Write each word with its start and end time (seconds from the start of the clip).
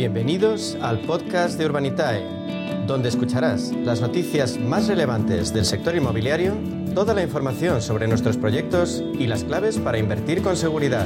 Bienvenidos 0.00 0.78
al 0.80 1.00
podcast 1.00 1.58
de 1.58 1.66
Urbanitae, 1.66 2.24
donde 2.86 3.10
escucharás 3.10 3.70
las 3.84 4.00
noticias 4.00 4.58
más 4.58 4.88
relevantes 4.88 5.52
del 5.52 5.66
sector 5.66 5.94
inmobiliario, 5.94 6.54
toda 6.94 7.12
la 7.12 7.22
información 7.22 7.82
sobre 7.82 8.08
nuestros 8.08 8.38
proyectos 8.38 9.04
y 9.18 9.26
las 9.26 9.44
claves 9.44 9.76
para 9.76 9.98
invertir 9.98 10.42
con 10.42 10.56
seguridad. 10.56 11.04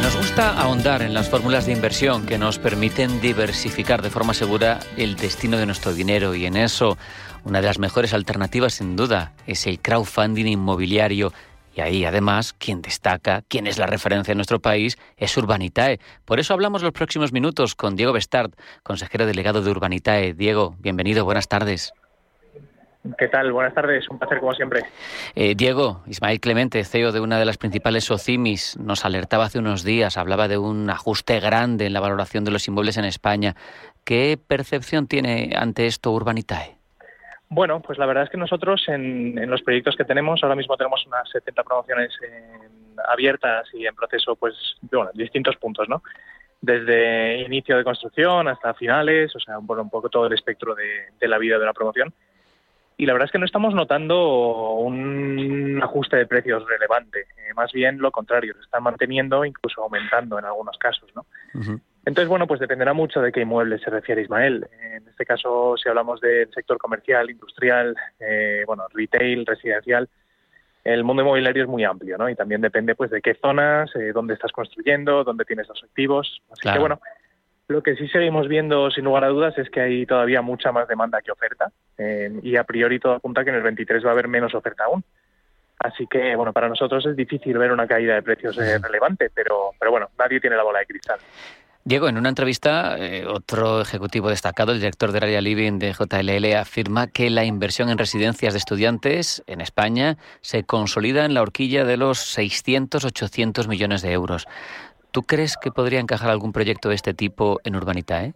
Nos 0.00 0.16
gusta 0.16 0.58
ahondar 0.58 1.02
en 1.02 1.12
las 1.12 1.28
fórmulas 1.28 1.66
de 1.66 1.72
inversión 1.72 2.24
que 2.24 2.38
nos 2.38 2.58
permiten 2.58 3.20
diversificar 3.20 4.00
de 4.00 4.08
forma 4.08 4.32
segura 4.32 4.80
el 4.96 5.16
destino 5.16 5.58
de 5.58 5.66
nuestro 5.66 5.92
dinero 5.92 6.34
y 6.34 6.46
en 6.46 6.56
eso 6.56 6.96
una 7.44 7.60
de 7.60 7.66
las 7.66 7.78
mejores 7.78 8.14
alternativas 8.14 8.72
sin 8.72 8.96
duda 8.96 9.32
es 9.46 9.66
el 9.66 9.78
crowdfunding 9.78 10.46
inmobiliario 10.46 11.34
y 11.74 11.80
ahí, 11.80 12.04
además, 12.04 12.52
quien 12.52 12.82
destaca, 12.82 13.42
quien 13.48 13.66
es 13.66 13.78
la 13.78 13.86
referencia 13.86 14.32
en 14.32 14.38
nuestro 14.38 14.60
país, 14.60 14.98
es 15.16 15.36
Urbanitae. 15.36 16.00
Por 16.24 16.40
eso 16.40 16.54
hablamos 16.54 16.82
los 16.82 16.92
próximos 16.92 17.32
minutos 17.32 17.74
con 17.74 17.96
Diego 17.96 18.12
Bestard, 18.12 18.52
consejero 18.82 19.26
delegado 19.26 19.62
de 19.62 19.70
Urbanitae. 19.70 20.34
Diego, 20.34 20.76
bienvenido, 20.80 21.24
buenas 21.24 21.48
tardes. 21.48 21.92
¿Qué 23.18 23.26
tal? 23.26 23.52
Buenas 23.52 23.74
tardes, 23.74 24.08
un 24.10 24.18
placer 24.18 24.38
como 24.38 24.54
siempre. 24.54 24.84
Eh, 25.34 25.54
Diego, 25.56 26.02
Ismael 26.06 26.38
Clemente, 26.38 26.84
CEO 26.84 27.10
de 27.10 27.20
una 27.20 27.36
de 27.38 27.44
las 27.44 27.58
principales 27.58 28.04
SOCIMIS, 28.04 28.76
nos 28.78 29.04
alertaba 29.04 29.46
hace 29.46 29.58
unos 29.58 29.82
días, 29.82 30.16
hablaba 30.16 30.46
de 30.46 30.58
un 30.58 30.88
ajuste 30.88 31.40
grande 31.40 31.86
en 31.86 31.94
la 31.94 32.00
valoración 32.00 32.44
de 32.44 32.52
los 32.52 32.68
inmuebles 32.68 32.98
en 32.98 33.04
España. 33.04 33.56
¿Qué 34.04 34.38
percepción 34.46 35.08
tiene 35.08 35.52
ante 35.56 35.86
esto 35.86 36.12
Urbanitae? 36.12 36.81
Bueno, 37.54 37.80
pues 37.80 37.98
la 37.98 38.06
verdad 38.06 38.24
es 38.24 38.30
que 38.30 38.38
nosotros 38.38 38.82
en, 38.88 39.34
los 39.50 39.60
proyectos 39.60 39.94
que 39.94 40.06
tenemos, 40.06 40.42
ahora 40.42 40.56
mismo 40.56 40.74
tenemos 40.74 41.06
unas 41.06 41.28
70 41.28 41.62
promociones 41.64 42.10
abiertas 43.10 43.68
y 43.74 43.84
en 43.84 43.94
proceso, 43.94 44.36
pues, 44.36 44.54
bueno, 44.90 45.10
en 45.12 45.18
distintos 45.18 45.56
puntos, 45.56 45.86
¿no? 45.86 46.02
Desde 46.62 47.42
inicio 47.42 47.76
de 47.76 47.84
construcción 47.84 48.48
hasta 48.48 48.72
finales, 48.72 49.36
o 49.36 49.38
sea, 49.38 49.58
un, 49.58 49.66
poco 49.66 50.08
todo 50.08 50.28
el 50.28 50.32
espectro 50.32 50.74
de, 50.74 51.28
la 51.28 51.36
vida 51.36 51.58
de 51.58 51.66
la 51.66 51.74
promoción. 51.74 52.14
Y 52.96 53.04
la 53.04 53.12
verdad 53.12 53.26
es 53.26 53.32
que 53.32 53.38
no 53.38 53.44
estamos 53.44 53.74
notando 53.74 54.70
un 54.76 55.78
ajuste 55.82 56.16
de 56.16 56.26
precios 56.26 56.66
relevante, 56.66 57.26
eh, 57.36 57.52
más 57.54 57.70
bien 57.70 57.98
lo 57.98 58.10
contrario, 58.10 58.54
se 58.54 58.60
están 58.60 58.82
manteniendo, 58.82 59.44
incluso 59.44 59.82
aumentando 59.82 60.38
en 60.38 60.46
algunos 60.46 60.78
casos, 60.78 61.10
¿no? 61.14 61.26
Entonces, 62.04 62.28
bueno, 62.28 62.46
pues 62.46 62.58
dependerá 62.58 62.92
mucho 62.92 63.20
de 63.20 63.30
qué 63.30 63.42
inmueble 63.42 63.78
se 63.78 63.90
refiere 63.90 64.22
Ismael. 64.22 64.66
En 64.80 65.06
este 65.06 65.24
caso, 65.24 65.76
si 65.76 65.88
hablamos 65.88 66.20
del 66.20 66.52
sector 66.52 66.76
comercial, 66.78 67.30
industrial, 67.30 67.96
eh, 68.18 68.64
bueno, 68.66 68.84
retail, 68.92 69.46
residencial, 69.46 70.08
el 70.82 71.04
mundo 71.04 71.22
inmobiliario 71.22 71.62
es 71.62 71.68
muy 71.68 71.84
amplio, 71.84 72.18
¿no? 72.18 72.28
Y 72.28 72.34
también 72.34 72.60
depende, 72.60 72.96
pues, 72.96 73.10
de 73.12 73.22
qué 73.22 73.34
zonas, 73.34 73.94
eh, 73.94 74.10
dónde 74.12 74.34
estás 74.34 74.50
construyendo, 74.50 75.22
dónde 75.22 75.44
tienes 75.44 75.68
los 75.68 75.82
activos. 75.84 76.42
Así 76.50 76.72
que, 76.72 76.78
bueno, 76.80 77.00
lo 77.68 77.84
que 77.84 77.94
sí 77.94 78.08
seguimos 78.08 78.48
viendo, 78.48 78.90
sin 78.90 79.04
lugar 79.04 79.22
a 79.22 79.28
dudas, 79.28 79.56
es 79.58 79.70
que 79.70 79.80
hay 79.80 80.04
todavía 80.04 80.42
mucha 80.42 80.72
más 80.72 80.88
demanda 80.88 81.22
que 81.22 81.30
oferta. 81.30 81.70
Eh, 81.98 82.32
y 82.42 82.56
a 82.56 82.64
priori 82.64 82.98
todo 82.98 83.12
apunta 83.12 83.44
que 83.44 83.50
en 83.50 83.56
el 83.56 83.62
23 83.62 84.04
va 84.04 84.08
a 84.08 84.12
haber 84.12 84.26
menos 84.26 84.54
oferta 84.56 84.84
aún. 84.84 85.04
Así 85.78 86.08
que, 86.08 86.34
bueno, 86.34 86.52
para 86.52 86.68
nosotros 86.68 87.06
es 87.06 87.14
difícil 87.14 87.58
ver 87.58 87.70
una 87.70 87.86
caída 87.86 88.14
de 88.14 88.22
precios 88.22 88.56
relevante, 88.56 89.30
pero, 89.34 89.70
pero 89.78 89.90
bueno, 89.92 90.10
nadie 90.18 90.40
tiene 90.40 90.56
la 90.56 90.62
bola 90.62 90.80
de 90.80 90.86
cristal. 90.86 91.18
Diego, 91.84 92.08
en 92.08 92.16
una 92.16 92.28
entrevista, 92.28 92.96
eh, 92.96 93.26
otro 93.26 93.80
ejecutivo 93.80 94.30
destacado, 94.30 94.70
el 94.70 94.78
director 94.78 95.10
del 95.10 95.24
área 95.24 95.40
living 95.40 95.80
de 95.80 95.92
JLL, 95.92 96.54
afirma 96.54 97.08
que 97.08 97.28
la 97.28 97.44
inversión 97.44 97.88
en 97.90 97.98
residencias 97.98 98.54
de 98.54 98.58
estudiantes 98.58 99.42
en 99.48 99.60
España 99.60 100.16
se 100.42 100.62
consolida 100.62 101.24
en 101.24 101.34
la 101.34 101.42
horquilla 101.42 101.84
de 101.84 101.96
los 101.96 102.38
600-800 102.38 103.66
millones 103.66 104.00
de 104.00 104.12
euros. 104.12 104.46
¿Tú 105.10 105.22
crees 105.22 105.56
que 105.56 105.72
podría 105.72 105.98
encajar 105.98 106.30
algún 106.30 106.52
proyecto 106.52 106.88
de 106.88 106.94
este 106.94 107.14
tipo 107.14 107.58
en 107.64 107.74
Urbanitae? 107.74 108.34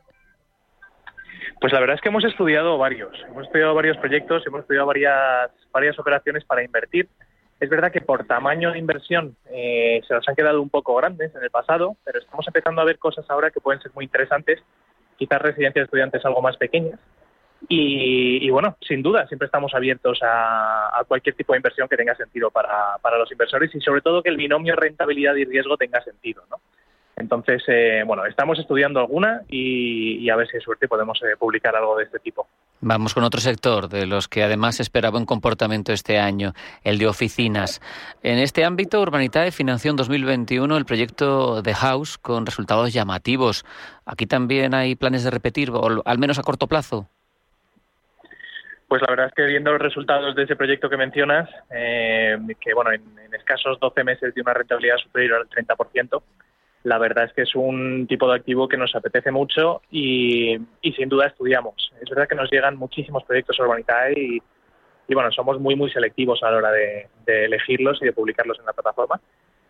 Pues 1.61 1.73
la 1.73 1.79
verdad 1.79 1.95
es 1.95 2.03
que 2.03 2.09
hemos 2.09 2.25
estudiado 2.25 2.77
varios. 2.79 3.17
Hemos 3.29 3.47
estudiado 3.47 3.75
varios 3.77 3.97
proyectos, 3.99 4.43
hemos 4.45 4.62
estudiado 4.62 4.87
varias, 4.87 5.53
varias 5.73 5.97
operaciones 6.01 6.45
para 6.45 6.65
invertir 6.65 7.09
es 7.59 7.71
verdad 7.71 7.91
que 7.91 8.00
por 8.00 8.27
tamaño 8.27 8.72
de 8.72 8.78
inversión 8.78 9.37
eh, 9.50 10.00
se 10.06 10.15
nos 10.15 10.28
han 10.28 10.34
quedado 10.34 10.61
un 10.61 10.69
poco 10.69 10.94
grandes 10.97 11.34
en 11.34 11.43
el 11.43 11.50
pasado, 11.50 11.97
pero 12.05 12.19
estamos 12.19 12.47
empezando 12.47 12.81
a 12.81 12.84
ver 12.84 12.99
cosas 12.99 13.25
ahora 13.28 13.50
que 13.50 13.61
pueden 13.61 13.81
ser 13.81 13.93
muy 13.94 14.05
interesantes, 14.05 14.62
quizás 15.17 15.41
residencias 15.41 15.83
de 15.83 15.84
estudiantes 15.84 16.25
algo 16.25 16.43
más 16.43 16.56
pequeñas. 16.56 17.00
Y, 17.69 18.49
bueno, 18.50 18.77
sin 18.87 19.03
duda, 19.03 19.27
siempre 19.27 19.47
estamos 19.47 19.75
abiertos 19.75 20.21
a, 20.22 21.03
cualquier 21.09 21.34
tipo 21.34 21.53
de 21.53 21.59
inversión 21.59 21.89
que 21.89 21.97
tenga 21.97 22.15
sentido 22.15 22.50
para, 22.50 22.99
para 23.00 23.19
los 23.19 23.33
inversores 23.33 23.75
y 23.75 23.81
sobre 23.81 24.03
todo 24.03 24.23
que 24.23 24.28
el 24.28 24.37
binomio 24.37 24.77
rentabilidad 24.77 25.34
y 25.34 25.47
riesgo 25.47 25.77
tenga 25.77 26.00
sentido. 26.03 26.44
¿no? 26.50 26.61
Entonces, 27.17 27.65
eh, 27.67 28.03
bueno, 28.06 28.27
estamos 28.27 28.59
estudiando 28.59 29.00
alguna 29.00 29.43
y, 29.49 30.28
a 30.28 30.37
ver 30.37 30.47
si 30.49 30.56
hay 30.56 30.62
suerte 30.62 30.87
podemos 30.87 31.21
eh, 31.23 31.37
publicar 31.38 31.75
algo 31.75 31.97
de 31.97 32.05
este 32.05 32.19
tipo. 32.19 32.47
Vamos 32.81 33.14
con 33.14 33.25
otro 33.25 33.41
sector 33.41 33.88
de 33.88 34.06
los 34.06 34.28
que 34.28 34.42
además 34.42 34.81
espera 34.81 35.10
buen 35.10 35.25
comportamiento 35.25 35.92
este 35.92 36.19
año, 36.19 36.53
el 36.84 36.98
de 36.98 37.06
oficinas. 37.06 37.81
En 38.22 38.38
este 38.38 38.64
ámbito, 38.64 39.00
Urbanitae 39.00 39.50
financió 39.50 39.91
en 39.91 39.97
2021 39.97 40.76
el 40.76 40.84
proyecto 40.84 41.62
The 41.62 41.75
House 41.75 42.19
con 42.19 42.44
resultados 42.44 42.92
llamativos. 42.92 43.64
¿Aquí 44.04 44.26
también 44.26 44.75
hay 44.75 44.94
planes 44.94 45.25
de 45.25 45.31
repetir, 45.31 45.72
al 46.04 46.19
menos 46.19 46.38
a 46.38 46.42
corto 46.42 46.66
plazo? 46.66 47.09
Pues 48.88 49.00
la 49.03 49.08
verdad 49.10 49.26
es 49.28 49.34
que 49.34 49.47
viendo 49.47 49.72
los 49.72 49.81
resultados 49.81 50.37
de 50.37 50.44
ese 50.44 50.54
proyecto 50.54 50.88
que 50.88 50.97
mencionas, 50.97 51.48
eh, 51.70 52.37
que 52.60 52.75
bueno, 52.75 52.93
en, 52.93 53.03
en, 53.19 53.34
escasos 53.34 53.81
12 53.81 54.04
meses 54.04 54.34
de 54.34 54.41
una 54.41 54.54
rentabilidad 54.54 54.98
superior 54.98 55.41
al 55.41 55.48
30%, 55.48 56.22
la 56.87 56.99
verdad 56.99 57.25
es 57.25 57.33
que 57.33 57.43
es 57.43 57.53
un 57.57 58.07
tipo 58.09 58.29
de 58.29 58.37
activo 58.37 58.69
que 58.69 58.77
nos 58.77 58.95
apetece 58.95 59.33
mucho 59.33 59.83
y, 59.91 60.57
sin 60.97 61.09
duda 61.09 61.27
estudiamos. 61.27 61.93
Es 62.01 62.09
verdad 62.09 62.29
que 62.29 62.37
nos 62.37 62.49
llegan 62.49 62.77
muchísimos 62.77 63.25
proyectos 63.25 63.57
sobre 63.57 63.85
y, 64.15 64.41
y 65.09 65.15
bueno, 65.15 65.33
somos 65.33 65.59
muy, 65.59 65.75
muy 65.75 65.91
selectivos 65.91 66.45
a 66.45 66.51
la 66.53 66.59
hora 66.59 66.71
de, 66.71 67.09
elegirlos 67.27 68.01
y 68.01 68.05
de 68.05 68.13
publicarlos 68.13 68.61
en 68.61 68.67
la 68.67 68.73
plataforma. 68.73 69.21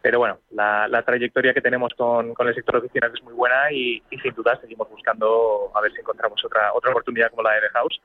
Pero 0.03 0.19
bueno, 0.19 0.39
la, 0.51 1.03
trayectoria 1.07 1.55
que 1.55 1.63
tenemos 1.63 1.95
con, 1.97 2.35
el 2.39 2.55
sector 2.55 2.77
oficinas 2.77 3.11
es 3.15 3.23
muy 3.23 3.33
buena 3.33 3.73
y, 3.73 4.03
sin 4.23 4.35
duda 4.35 4.61
seguimos 4.61 4.91
buscando 4.91 5.73
a 5.75 5.81
ver 5.81 5.93
si 5.93 6.01
encontramos 6.01 6.45
otra 6.45 6.71
otra 6.75 6.91
oportunidad 6.91 7.31
como 7.31 7.45
la 7.45 7.55
de 7.55 7.61
The 7.63 7.69
House 7.73 8.01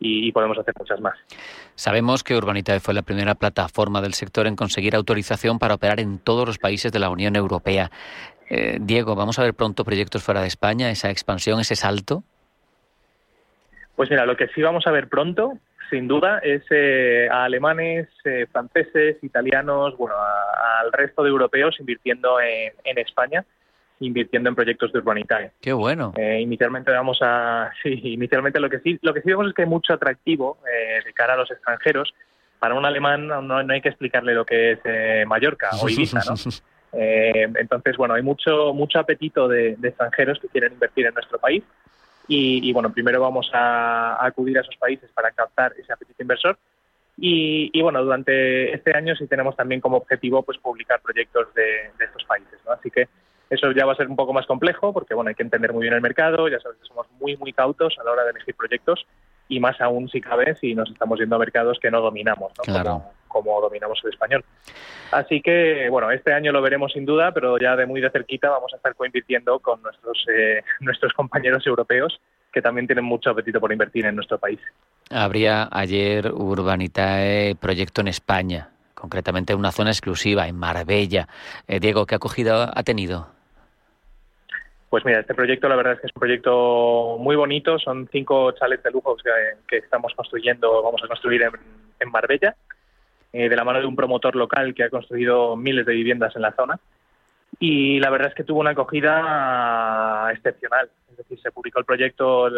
y, 0.00 0.32
podemos 0.32 0.58
hacer 0.58 0.74
muchas 0.76 1.00
más. 1.00 1.16
Sabemos 1.76 2.24
que 2.24 2.36
Urbanitae 2.36 2.80
fue 2.80 2.94
la 2.94 3.02
primera 3.02 3.36
plataforma 3.36 4.02
del 4.02 4.14
sector 4.14 4.48
en 4.48 4.56
conseguir 4.56 4.96
autorización 4.96 5.60
para 5.60 5.74
operar 5.74 6.00
en 6.00 6.18
todos 6.18 6.48
los 6.48 6.58
países 6.58 6.90
de 6.90 6.98
la 6.98 7.10
Unión 7.10 7.36
Europea. 7.36 7.92
Eh, 8.48 8.78
Diego, 8.80 9.14
¿vamos 9.14 9.38
a 9.38 9.42
ver 9.42 9.54
pronto 9.54 9.84
proyectos 9.84 10.22
fuera 10.22 10.40
de 10.40 10.46
España, 10.46 10.90
esa 10.90 11.10
expansión, 11.10 11.60
ese 11.60 11.76
salto? 11.76 12.22
Pues 13.96 14.10
mira, 14.10 14.26
lo 14.26 14.36
que 14.36 14.48
sí 14.48 14.62
vamos 14.62 14.86
a 14.86 14.90
ver 14.90 15.08
pronto, 15.08 15.54
sin 15.90 16.06
duda, 16.06 16.38
es 16.42 16.62
eh, 16.70 17.28
a 17.30 17.44
alemanes, 17.44 18.08
eh, 18.24 18.46
franceses, 18.50 19.16
italianos, 19.22 19.96
bueno, 19.96 20.14
al 20.16 20.92
resto 20.92 21.22
de 21.22 21.30
europeos 21.30 21.76
invirtiendo 21.80 22.38
en, 22.40 22.98
España, 22.98 23.44
invirtiendo 24.00 24.50
en 24.50 24.54
proyectos 24.54 24.92
de 24.92 24.98
urbanitae. 24.98 25.52
Qué 25.60 25.72
bueno. 25.72 26.12
inicialmente 26.16 26.92
vamos 26.92 27.18
a, 27.22 27.72
sí, 27.82 28.00
inicialmente 28.04 28.60
lo 28.60 28.70
que 28.70 28.78
sí, 28.80 28.98
lo 29.02 29.12
que 29.12 29.22
sí 29.22 29.30
vemos 29.30 29.48
es 29.48 29.54
que 29.54 29.62
hay 29.62 29.68
mucho 29.68 29.92
atractivo 29.92 30.58
de 31.04 31.12
cara 31.14 31.34
a 31.34 31.38
los 31.38 31.50
extranjeros. 31.50 32.14
Para 32.58 32.74
un 32.74 32.86
alemán 32.86 33.26
no, 33.26 33.42
no 33.42 33.72
hay 33.72 33.80
que 33.82 33.90
explicarle 33.90 34.34
lo 34.34 34.44
que 34.44 34.72
es 34.72 35.26
Mallorca 35.26 35.70
o 35.80 35.88
Ibiza, 35.88 36.20
¿no? 36.26 36.34
Eh, 36.92 37.48
entonces, 37.58 37.96
bueno, 37.96 38.14
hay 38.14 38.22
mucho, 38.22 38.72
mucho 38.72 38.98
apetito 38.98 39.48
de, 39.48 39.76
extranjeros 39.82 40.38
que 40.40 40.48
quieren 40.48 40.72
invertir 40.72 41.06
en 41.06 41.14
nuestro 41.14 41.38
país. 41.38 41.62
Y, 42.28 42.72
bueno, 42.72 42.92
primero 42.92 43.20
vamos 43.20 43.48
a, 43.52 44.24
acudir 44.24 44.58
a 44.58 44.62
esos 44.62 44.76
países 44.76 45.08
para 45.14 45.30
captar 45.30 45.72
ese 45.78 45.92
apetito 45.92 46.22
inversor. 46.22 46.58
Y, 47.18 47.80
bueno, 47.80 48.02
durante 48.02 48.74
este 48.74 48.96
año 48.96 49.14
sí 49.14 49.26
tenemos 49.26 49.56
también 49.56 49.80
como 49.80 49.96
objetivo 49.96 50.42
pues 50.42 50.58
publicar 50.58 51.00
proyectos 51.00 51.54
de, 51.54 51.90
estos 52.04 52.24
países. 52.24 52.58
Así 52.68 52.90
que 52.90 53.08
eso 53.48 53.70
ya 53.70 53.86
va 53.86 53.92
a 53.92 53.96
ser 53.96 54.08
un 54.08 54.16
poco 54.16 54.32
más 54.32 54.44
complejo 54.44 54.92
porque 54.92 55.14
bueno, 55.14 55.28
hay 55.28 55.36
que 55.36 55.44
entender 55.44 55.72
muy 55.72 55.82
bien 55.82 55.94
el 55.94 56.00
mercado, 56.00 56.48
ya 56.48 56.58
sabes 56.58 56.78
que 56.78 56.88
somos 56.88 57.06
muy, 57.20 57.36
muy 57.36 57.52
cautos 57.52 57.96
a 58.00 58.02
la 58.02 58.10
hora 58.10 58.24
de 58.24 58.30
elegir 58.30 58.56
proyectos 58.56 59.06
y 59.48 59.60
más 59.60 59.80
aún 59.80 60.08
si 60.08 60.20
cabe 60.20 60.56
si 60.56 60.74
nos 60.74 60.90
estamos 60.90 61.20
yendo 61.20 61.36
a 61.36 61.38
mercados 61.38 61.78
que 61.78 61.92
no 61.92 62.00
dominamos. 62.00 62.52
¿no? 62.58 62.64
Claro 62.64 62.92
como 62.92 63.15
dominamos 63.60 64.00
el 64.04 64.10
español. 64.10 64.44
Así 65.10 65.40
que, 65.40 65.88
bueno, 65.90 66.10
este 66.10 66.32
año 66.32 66.52
lo 66.52 66.62
veremos 66.62 66.92
sin 66.92 67.04
duda, 67.04 67.32
pero 67.32 67.58
ya 67.58 67.76
de 67.76 67.86
muy 67.86 68.00
de 68.00 68.10
cerquita 68.10 68.50
vamos 68.50 68.72
a 68.72 68.76
estar 68.76 68.94
coinvirtiendo 68.94 69.58
con 69.60 69.82
nuestros, 69.82 70.26
eh, 70.32 70.62
nuestros 70.80 71.12
compañeros 71.12 71.66
europeos 71.66 72.20
que 72.52 72.62
también 72.62 72.86
tienen 72.86 73.04
mucho 73.04 73.30
apetito 73.30 73.60
por 73.60 73.70
invertir 73.70 74.06
en 74.06 74.14
nuestro 74.16 74.38
país. 74.38 74.58
Habría 75.10 75.68
ayer 75.70 76.32
Urbanitae 76.32 77.54
proyecto 77.54 78.00
en 78.00 78.08
España, 78.08 78.70
concretamente 78.94 79.52
en 79.52 79.58
una 79.58 79.72
zona 79.72 79.90
exclusiva, 79.90 80.48
en 80.48 80.56
Marbella. 80.56 81.28
Eh, 81.68 81.80
Diego, 81.80 82.06
¿qué 82.06 82.14
acogida 82.14 82.72
ha 82.74 82.82
tenido? 82.82 83.28
Pues 84.88 85.04
mira, 85.04 85.20
este 85.20 85.34
proyecto 85.34 85.68
la 85.68 85.76
verdad 85.76 85.94
es 85.94 86.00
que 86.00 86.06
es 86.06 86.12
un 86.14 86.20
proyecto 86.20 87.18
muy 87.18 87.36
bonito. 87.36 87.78
Son 87.78 88.08
cinco 88.10 88.52
chalets 88.52 88.82
de 88.84 88.90
lujo 88.90 89.16
que, 89.68 89.76
estamos 89.76 90.14
construyendo, 90.14 90.82
vamos 90.82 91.02
a 91.04 91.08
construir 91.08 91.42
en 91.42 92.10
Marbella. 92.10 92.56
De 93.36 93.56
la 93.56 93.64
mano 93.64 93.80
de 93.80 93.86
un 93.86 93.96
promotor 93.96 94.36
local 94.36 94.74
que 94.74 94.84
ha 94.84 94.90
construido 94.90 95.56
miles 95.56 95.86
de 95.86 95.94
viviendas 95.94 96.34
en 96.36 96.42
la 96.42 96.52
zona 96.52 96.78
y 97.58 97.98
la 98.00 98.10
verdad 98.10 98.28
es 98.28 98.34
que 98.34 98.44
tuvo 98.44 98.60
una 98.60 98.70
acogida 98.70 100.30
excepcional. 100.32 100.90
Es 101.10 101.16
decir, 101.16 101.40
se 101.40 101.50
publicó 101.50 101.78
el 101.78 101.86
proyecto, 101.86 102.50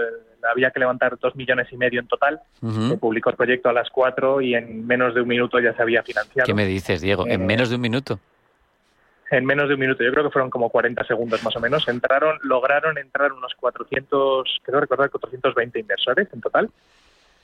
había 0.51 0.71
que 0.73 0.81
levantar 0.81 1.17
dos 1.19 1.37
millones 1.37 1.69
y 1.71 1.77
medio 1.77 2.01
en 2.01 2.09
total. 2.09 2.41
Se 2.89 2.97
publicó 2.97 3.31
el 3.31 3.37
proyecto 3.37 3.69
a 3.69 3.73
las 3.73 3.89
cuatro 3.91 4.41
y 4.41 4.55
en 4.55 4.87
menos 4.87 5.15
de 5.15 5.21
un 5.21 5.29
minuto 5.29 5.61
ya 5.61 5.73
se 5.75 5.83
había 5.83 6.03
financiado. 6.03 6.45
¿Qué 6.45 6.55
me 6.55 6.67
dices, 6.67 7.01
Diego? 7.01 7.27
¿En 7.27 7.43
eh, 7.43 7.45
menos 7.47 7.71
de 7.71 7.77
un 7.77 7.81
minuto? 7.81 8.19
En 9.31 9.45
menos 9.45 9.69
de 9.69 9.75
un 9.75 9.81
minuto, 9.81 10.03
yo 10.03 10.11
creo 10.11 10.25
que 10.25 10.31
fueron 10.31 10.51
como 10.51 10.71
40 10.71 11.05
segundos 11.05 11.45
más 11.45 11.55
o 11.55 11.61
menos. 11.61 11.87
Entraron, 11.87 12.39
lograron 12.43 12.99
entrar 12.99 13.33
unos 13.33 13.53
400, 13.55 14.61
creo 14.63 14.81
recordar 14.81 15.11
420 15.11 15.79
inversores 15.79 16.29
en 16.33 16.41
total. 16.41 16.71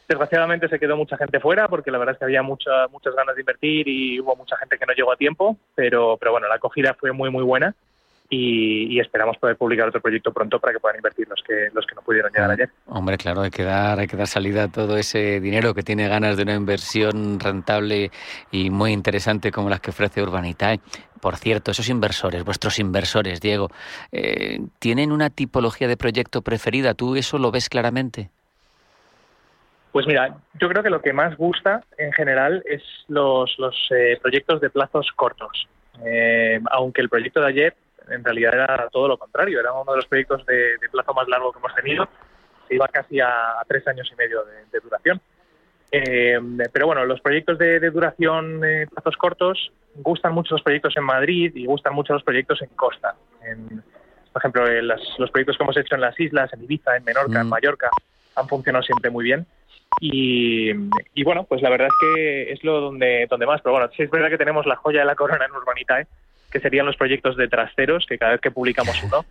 Desgraciadamente 0.08 0.68
se 0.68 0.78
quedó 0.78 0.96
mucha 0.96 1.16
gente 1.16 1.40
fuera 1.40 1.68
porque 1.68 1.90
la 1.90 1.98
verdad 1.98 2.14
es 2.14 2.18
que 2.18 2.24
había 2.24 2.42
mucha, 2.42 2.88
muchas 2.88 3.14
ganas 3.14 3.34
de 3.34 3.42
invertir 3.42 3.88
y 3.88 4.20
hubo 4.20 4.36
mucha 4.36 4.56
gente 4.56 4.76
que 4.78 4.86
no 4.86 4.92
llegó 4.92 5.12
a 5.12 5.16
tiempo, 5.16 5.56
pero, 5.74 6.16
pero 6.18 6.32
bueno, 6.32 6.46
la 6.48 6.56
acogida 6.56 6.94
fue 6.94 7.12
muy, 7.12 7.30
muy 7.30 7.42
buena 7.42 7.74
y, 8.28 9.00
esperamos 9.00 9.36
poder 9.38 9.56
publicar 9.56 9.88
otro 9.88 10.00
proyecto 10.00 10.32
pronto 10.32 10.58
para 10.58 10.72
que 10.72 10.80
puedan 10.80 10.96
invertir 10.96 11.28
los 11.28 11.42
que, 11.46 11.68
los 11.72 11.86
que 11.86 11.94
no 11.94 12.02
pudieron 12.02 12.32
llegar 12.32 12.50
ayer. 12.50 12.70
Hombre, 12.86 13.16
claro, 13.16 13.42
hay 13.42 13.50
que, 13.50 13.64
dar, 13.64 13.98
hay 13.98 14.06
que 14.06 14.16
dar 14.16 14.26
salida 14.26 14.64
a 14.64 14.68
todo 14.68 14.96
ese 14.96 15.40
dinero 15.40 15.74
que 15.74 15.82
tiene 15.82 16.08
ganas 16.08 16.36
de 16.36 16.42
una 16.42 16.54
inversión 16.54 17.38
rentable 17.38 18.10
y 18.50 18.70
muy 18.70 18.92
interesante 18.92 19.50
como 19.50 19.68
las 19.68 19.80
que 19.80 19.90
ofrece 19.90 20.22
Urbanitae. 20.22 20.80
Por 21.20 21.36
cierto, 21.36 21.70
esos 21.70 21.88
inversores, 21.88 22.44
vuestros 22.44 22.78
inversores, 22.78 23.40
Diego, 23.40 23.68
eh, 24.12 24.60
¿tienen 24.78 25.12
una 25.12 25.30
tipología 25.30 25.88
de 25.88 25.96
proyecto 25.96 26.42
preferida? 26.42 26.94
¿Tú 26.94 27.16
eso 27.16 27.38
lo 27.38 27.50
ves 27.50 27.68
claramente? 27.68 28.30
Pues 29.94 30.08
mira, 30.08 30.38
yo 30.54 30.68
creo 30.68 30.82
que 30.82 30.90
lo 30.90 31.00
que 31.00 31.12
más 31.12 31.36
gusta 31.36 31.84
en 31.96 32.12
general 32.12 32.64
es 32.66 32.82
los, 33.06 33.54
los 33.58 33.76
eh, 33.90 34.18
proyectos 34.20 34.60
de 34.60 34.68
plazos 34.68 35.06
cortos. 35.14 35.68
Eh, 36.04 36.58
aunque 36.72 37.00
el 37.00 37.08
proyecto 37.08 37.40
de 37.40 37.46
ayer 37.46 37.76
en 38.08 38.24
realidad 38.24 38.54
era 38.54 38.88
todo 38.88 39.06
lo 39.06 39.16
contrario, 39.16 39.60
era 39.60 39.72
uno 39.72 39.92
de 39.92 39.98
los 39.98 40.06
proyectos 40.06 40.44
de, 40.46 40.80
plazo 40.90 41.14
más 41.14 41.28
largo 41.28 41.52
que 41.52 41.60
hemos 41.60 41.74
tenido, 41.76 42.08
se 42.66 42.74
iba 42.74 42.88
casi 42.88 43.20
a, 43.20 43.54
tres 43.68 43.86
años 43.86 44.10
y 44.12 44.16
medio 44.16 44.42
de, 44.72 44.80
duración. 44.80 45.20
Eh, 45.92 46.40
pero 46.72 46.86
bueno, 46.86 47.04
los 47.04 47.20
proyectos 47.20 47.56
de, 47.56 47.78
duración 47.90 48.62
de 48.62 48.88
plazos 48.88 49.16
cortos 49.16 49.70
gustan 49.94 50.32
mucho 50.32 50.56
los 50.56 50.62
proyectos 50.64 50.96
en 50.96 51.04
Madrid 51.04 51.52
y 51.54 51.66
gustan 51.66 51.94
mucho 51.94 52.14
los 52.14 52.24
proyectos 52.24 52.60
en 52.62 52.70
Costa. 52.70 53.14
por 54.32 54.42
ejemplo, 54.42 54.66
los 54.82 55.30
proyectos 55.30 55.56
que 55.56 55.62
hemos 55.62 55.76
hecho 55.76 55.94
en 55.94 56.00
las 56.00 56.18
islas, 56.18 56.52
en 56.52 56.64
Ibiza, 56.64 56.96
en 56.96 57.04
Menorca, 57.04 57.42
en 57.42 57.46
mm. 57.46 57.50
Mallorca, 57.50 57.90
han 58.34 58.48
funcionado 58.48 58.82
siempre 58.82 59.08
muy 59.08 59.22
bien. 59.22 59.46
Y, 60.00 60.72
bueno, 61.22 61.44
pues 61.44 61.62
la 61.62 61.70
verdad 61.70 61.88
es 61.88 61.94
que 62.00 62.52
es 62.52 62.64
lo 62.64 62.80
donde, 62.80 63.26
donde 63.28 63.46
más. 63.46 63.60
Pero 63.62 63.72
bueno, 63.72 63.90
sí 63.96 64.02
es 64.02 64.10
verdad 64.10 64.28
que 64.28 64.38
tenemos 64.38 64.66
la 64.66 64.76
joya 64.76 65.00
de 65.00 65.06
la 65.06 65.14
corona 65.14 65.44
en 65.44 65.52
Urbanitae, 65.52 66.06
que 66.50 66.60
serían 66.60 66.86
los 66.86 66.96
proyectos 66.96 67.36
de 67.36 67.48
trasteros, 67.48 68.06
que 68.06 68.18
cada 68.18 68.32
vez 68.32 68.40
que 68.40 68.50
publicamos 68.50 69.02
uno, 69.02 69.24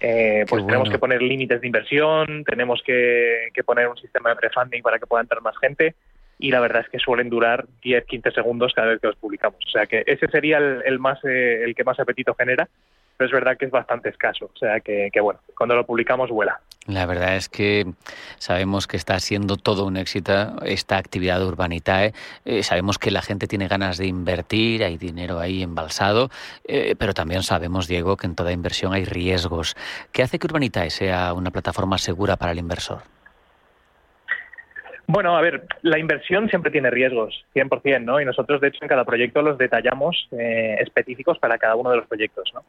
eh, 0.00 0.44
pues 0.48 0.66
tenemos 0.66 0.90
que 0.90 0.98
poner 0.98 1.22
límites 1.22 1.60
de 1.60 1.66
inversión, 1.66 2.44
tenemos 2.44 2.82
que, 2.84 3.50
poner 3.64 3.88
un 3.88 3.96
sistema 3.96 4.30
de 4.30 4.36
prefunding 4.36 4.82
para 4.82 4.98
que 4.98 5.06
pueda 5.06 5.22
entrar 5.22 5.42
más 5.42 5.56
gente 5.58 5.94
y 6.38 6.50
la 6.50 6.60
verdad 6.60 6.82
es 6.82 6.88
que 6.88 6.98
suelen 6.98 7.28
durar 7.28 7.66
10, 7.82 8.04
15 8.04 8.32
segundos 8.32 8.72
cada 8.74 8.88
vez 8.88 9.00
que 9.00 9.06
los 9.06 9.16
publicamos. 9.16 9.60
O 9.64 9.70
sea 9.70 9.86
que 9.86 10.02
ese 10.06 10.26
sería 10.28 10.58
el, 10.58 10.98
más, 10.98 11.24
eh, 11.24 11.62
el 11.62 11.74
que 11.74 11.84
más 11.84 12.00
apetito 12.00 12.34
genera 12.34 12.68
pero 13.16 13.26
es 13.26 13.32
verdad 13.32 13.56
que 13.56 13.66
es 13.66 13.70
bastante 13.70 14.08
escaso. 14.08 14.50
O 14.52 14.58
sea 14.58 14.80
que, 14.80 15.10
bueno, 15.20 15.40
cuando 15.56 15.76
lo 15.76 15.86
publicamos 15.86 16.30
vuela. 16.30 16.60
La 16.88 17.06
verdad 17.06 17.36
es 17.36 17.48
que 17.48 17.86
sabemos 18.38 18.88
que 18.88 18.96
está 18.96 19.20
siendo 19.20 19.56
todo 19.56 19.86
un 19.86 19.96
éxito 19.96 20.56
esta 20.64 20.96
actividad 20.96 21.38
de 21.38 21.46
Urbanitae. 21.46 22.12
Eh, 22.44 22.64
sabemos 22.64 22.98
que 22.98 23.12
la 23.12 23.22
gente 23.22 23.46
tiene 23.46 23.68
ganas 23.68 23.98
de 23.98 24.06
invertir, 24.06 24.82
hay 24.82 24.98
dinero 24.98 25.38
ahí 25.38 25.62
embalsado, 25.62 26.28
eh, 26.64 26.96
pero 26.98 27.14
también 27.14 27.44
sabemos, 27.44 27.86
Diego, 27.86 28.16
que 28.16 28.26
en 28.26 28.34
toda 28.34 28.50
inversión 28.50 28.92
hay 28.92 29.04
riesgos. 29.04 29.76
¿Qué 30.10 30.24
hace 30.24 30.40
que 30.40 30.46
Urbanitae 30.46 30.90
sea 30.90 31.32
una 31.34 31.52
plataforma 31.52 31.98
segura 31.98 32.36
para 32.36 32.50
el 32.50 32.58
inversor? 32.58 33.02
Bueno, 35.06 35.36
a 35.36 35.40
ver, 35.40 35.66
la 35.82 35.98
inversión 35.98 36.48
siempre 36.48 36.70
tiene 36.70 36.90
riesgos, 36.90 37.44
100%, 37.54 38.02
¿no? 38.02 38.20
Y 38.20 38.24
nosotros, 38.24 38.60
de 38.60 38.68
hecho, 38.68 38.78
en 38.82 38.88
cada 38.88 39.04
proyecto 39.04 39.42
los 39.42 39.58
detallamos 39.58 40.28
eh, 40.32 40.76
específicos 40.80 41.38
para 41.38 41.58
cada 41.58 41.76
uno 41.76 41.90
de 41.90 41.98
los 41.98 42.06
proyectos, 42.06 42.50
¿no? 42.54 42.64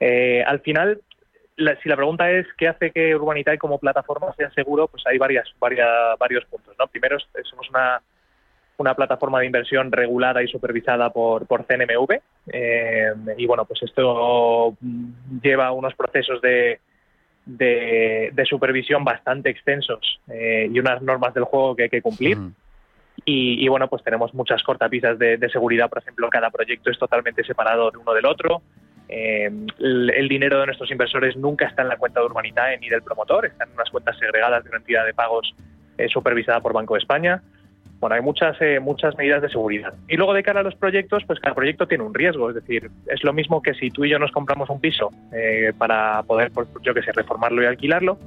Eh, 0.00 0.42
al 0.46 0.60
final, 0.60 1.00
si 1.56 1.88
la 1.88 1.96
pregunta 1.96 2.30
es 2.30 2.46
qué 2.56 2.68
hace 2.68 2.90
que 2.90 3.14
Urbanitae 3.14 3.58
como 3.58 3.78
plataforma 3.78 4.32
sea 4.34 4.50
seguro, 4.50 4.88
pues 4.88 5.04
hay 5.06 5.18
varias, 5.18 5.48
varios 5.60 6.44
puntos. 6.46 6.74
¿no? 6.78 6.86
Primero, 6.88 7.18
somos 7.44 7.70
una, 7.70 8.02
una 8.78 8.94
plataforma 8.94 9.40
de 9.40 9.46
inversión 9.46 9.92
regulada 9.92 10.42
y 10.42 10.48
supervisada 10.48 11.10
por, 11.10 11.46
por 11.46 11.64
CNMV. 11.66 12.20
Eh, 12.52 13.12
y 13.36 13.46
bueno, 13.46 13.64
pues 13.64 13.82
esto 13.82 14.76
lleva 15.42 15.70
unos 15.72 15.94
procesos 15.94 16.40
de, 16.42 16.80
de, 17.46 18.44
supervisión 18.48 19.04
bastante 19.04 19.50
extensos 19.50 20.20
eh, 20.28 20.68
y 20.72 20.78
unas 20.78 21.02
normas 21.02 21.34
del 21.34 21.44
juego 21.44 21.76
que 21.76 21.84
hay 21.84 21.90
que 21.90 22.02
cumplir. 22.02 22.38
Y, 23.26 23.66
bueno, 23.68 23.88
pues 23.88 24.02
tenemos 24.02 24.34
muchas 24.34 24.62
cortapisas 24.62 25.18
de, 25.18 25.38
de, 25.38 25.48
seguridad. 25.48 25.88
Por 25.88 25.98
ejemplo, 25.98 26.28
cada 26.28 26.50
proyecto 26.50 26.90
es 26.90 26.98
totalmente 26.98 27.42
separado 27.44 27.90
de 27.90 27.96
uno 27.96 28.12
del 28.12 28.26
otro. 28.26 28.60
Eh, 29.08 29.50
el, 29.80 30.28
dinero 30.28 30.60
de 30.60 30.66
nuestros 30.66 30.90
inversores 30.90 31.36
nunca 31.36 31.66
está 31.66 31.82
en 31.82 31.88
la 31.88 31.96
cuenta 31.96 32.20
de 32.20 32.26
Urbanitae 32.26 32.78
ni 32.78 32.88
del 32.88 33.02
promotor, 33.02 33.46
están 33.46 33.68
en 33.68 33.74
unas 33.74 33.90
cuentas 33.90 34.16
segregadas 34.18 34.64
de 34.64 34.70
una 34.70 34.78
entidad 34.78 35.04
de 35.04 35.12
pagos 35.12 35.54
eh, 35.98 36.08
supervisada 36.08 36.60
por 36.60 36.72
Banco 36.72 36.94
de 36.94 37.00
España. 37.00 37.42
Bueno, 38.00 38.16
hay 38.16 38.22
muchas, 38.22 38.60
eh, 38.60 38.80
muchas 38.80 39.16
medidas 39.16 39.40
de 39.42 39.48
seguridad. 39.48 39.94
Y 40.08 40.16
luego 40.16 40.34
de 40.34 40.42
cara 40.42 40.60
a 40.60 40.62
los 40.62 40.74
proyectos, 40.74 41.22
pues 41.26 41.38
cada 41.40 41.54
proyecto 41.54 41.86
tiene 41.86 42.04
un 42.04 42.12
riesgo. 42.12 42.48
Es 42.48 42.56
decir, 42.56 42.90
es 43.06 43.22
lo 43.24 43.32
mismo 43.32 43.62
que 43.62 43.74
si 43.74 43.90
tú 43.90 44.04
y 44.04 44.10
yo 44.10 44.18
nos 44.18 44.32
compramos 44.32 44.68
un 44.68 44.80
piso 44.80 45.10
para 45.78 46.22
poder, 46.24 46.50
pues, 46.50 46.68
yo 46.82 46.92
que 46.92 47.02
sé, 47.02 47.12
reformarlo 47.12 47.62
y 47.62 47.66
alquilarlo, 47.66 48.18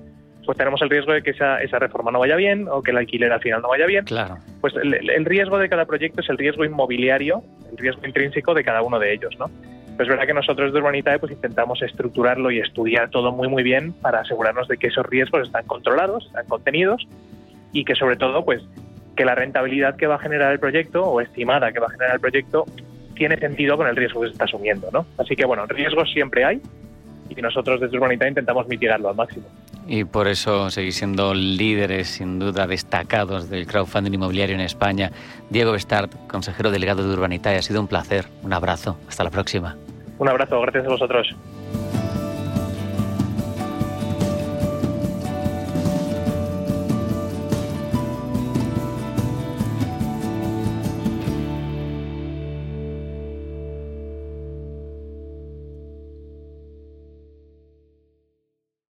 pues 0.45 0.57
tenemos 0.57 0.81
el 0.81 0.89
riesgo 0.89 1.12
de 1.12 1.21
que 1.21 1.31
esa, 1.31 1.62
esa 1.62 1.77
reforma 1.77 2.09
no 2.09 2.19
vaya 2.19 2.38
bien 2.38 2.68
o 2.69 2.81
que 2.81 2.91
el 2.91 2.97
alquiler 2.97 3.31
al 3.31 3.41
final 3.41 3.62
no 3.62 3.68
vaya 3.68 3.85
bien. 3.85 4.06
Claro. 4.06 4.38
Pues 4.62 4.73
el, 4.77 5.09
el 5.09 5.25
riesgo 5.25 5.59
de 5.59 5.69
cada 5.69 5.85
proyecto 5.85 6.21
es 6.21 6.30
el 6.30 6.38
riesgo 6.38 6.63
inmobiliario, 6.63 7.44
el 7.69 7.77
riesgo 7.77 8.07
intrínseco 8.07 8.53
de 8.53 8.63
cada 8.63 8.81
uno 8.81 8.97
de 8.97 9.13
ellos, 9.13 9.38
¿no? 9.38 9.51
Es 9.99 10.07
verdad 10.07 10.25
que 10.25 10.33
nosotros 10.33 10.73
de 10.73 10.79
Urbanitae 10.79 11.19
pues 11.19 11.31
intentamos 11.31 11.81
estructurarlo 11.81 12.51
y 12.51 12.59
estudiar 12.59 13.09
todo 13.09 13.31
muy 13.31 13.47
muy 13.47 13.63
bien 13.63 13.94
para 13.94 14.21
asegurarnos 14.21 14.67
de 14.67 14.77
que 14.77 14.88
esos 14.88 15.05
riesgos 15.05 15.47
están 15.47 15.65
controlados, 15.65 16.25
están 16.27 16.45
contenidos 16.47 17.07
y 17.73 17.83
que 17.83 17.95
sobre 17.95 18.15
todo 18.15 18.45
pues 18.45 18.63
que 19.16 19.25
la 19.25 19.35
rentabilidad 19.35 19.95
que 19.95 20.07
va 20.07 20.16
a 20.16 20.19
generar 20.19 20.51
el 20.51 20.59
proyecto 20.59 21.04
o 21.04 21.21
estimada 21.21 21.71
que 21.71 21.80
va 21.80 21.87
a 21.87 21.92
generar 21.92 22.16
el 22.16 22.21
proyecto 22.21 22.66
tiene 23.16 23.37
sentido 23.37 23.77
con 23.77 23.87
el 23.87 23.95
riesgo 23.95 24.21
que 24.21 24.27
se 24.27 24.33
está 24.33 24.45
asumiendo, 24.45 24.89
¿no? 24.92 25.06
Así 25.18 25.35
que 25.35 25.45
bueno, 25.45 25.66
riesgos 25.66 26.11
siempre 26.11 26.45
hay 26.45 26.61
y 27.30 27.42
nosotros 27.42 27.81
desde 27.81 27.97
Urbanitae 27.97 28.30
intentamos 28.30 28.68
mitigarlo 28.68 29.09
al 29.09 29.16
máximo. 29.16 29.47
Y 29.87 30.03
por 30.03 30.27
eso 30.27 30.69
seguís 30.69 30.95
siendo 30.95 31.33
líderes, 31.33 32.09
sin 32.09 32.39
duda, 32.39 32.67
destacados 32.67 33.49
del 33.49 33.65
crowdfunding 33.65 34.13
inmobiliario 34.13 34.56
en 34.56 34.61
España. 34.61 35.11
Diego 35.49 35.71
Bestart, 35.71 36.13
consejero 36.27 36.71
delegado 36.71 37.07
de 37.07 37.13
Urbanitae, 37.13 37.57
ha 37.57 37.61
sido 37.61 37.79
un 37.79 37.87
placer. 37.87 38.27
Un 38.44 38.51
abrazo. 38.51 38.97
Hasta 39.07 39.23
la 39.23 39.29
próxima. 39.29 39.77
Un 40.19 40.27
abrazo, 40.27 40.59
gracias 40.59 40.85
a 40.85 40.89
vosotros. 40.89 41.27